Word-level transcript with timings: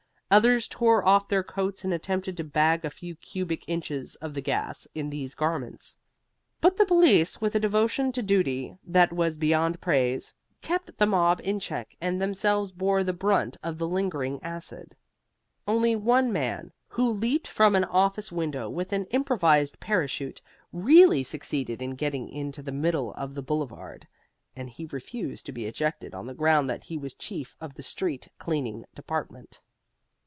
Others 0.33 0.69
tore 0.69 1.05
off 1.05 1.27
their 1.27 1.43
coats 1.43 1.83
and 1.83 1.93
attempted 1.93 2.37
to 2.37 2.43
bag 2.45 2.85
a 2.85 2.89
few 2.89 3.17
cubic 3.17 3.67
inches 3.67 4.15
of 4.21 4.33
the 4.33 4.39
gas 4.39 4.87
in 4.95 5.09
these 5.09 5.35
garments. 5.35 5.97
But 6.61 6.77
the 6.77 6.85
police, 6.85 7.41
with 7.41 7.53
a 7.53 7.59
devotion 7.59 8.13
to 8.13 8.21
duty 8.23 8.77
that 8.85 9.11
was 9.11 9.35
beyond 9.35 9.81
praise, 9.81 10.33
kept 10.61 10.97
the 10.97 11.05
mob 11.05 11.41
in 11.43 11.59
check 11.59 11.97
and 11.99 12.21
themselves 12.21 12.71
bore 12.71 13.03
the 13.03 13.11
brunt 13.11 13.57
of 13.61 13.77
the 13.77 13.89
lingering 13.89 14.39
acid. 14.41 14.95
Only 15.67 15.97
one 15.97 16.31
man, 16.31 16.71
who 16.87 17.11
leaped 17.11 17.49
from 17.49 17.75
an 17.75 17.83
office 17.83 18.31
window 18.31 18.69
with 18.69 18.93
an 18.93 19.07
improvised 19.07 19.81
parachute, 19.81 20.41
really 20.71 21.23
succeeded 21.23 21.81
in 21.81 21.95
getting 21.95 22.29
into 22.29 22.63
the 22.63 22.71
middle 22.71 23.11
of 23.15 23.35
the 23.35 23.43
Boulevard, 23.43 24.07
and 24.55 24.69
he 24.69 24.85
refused 24.85 25.45
to 25.47 25.51
be 25.51 25.65
ejected 25.65 26.13
on 26.15 26.25
the 26.25 26.33
ground 26.33 26.69
that 26.69 26.85
he 26.85 26.97
was 26.97 27.13
chief 27.13 27.53
of 27.59 27.73
the 27.73 27.83
street 27.83 28.29
cleaning 28.39 28.85
department. 28.95 29.59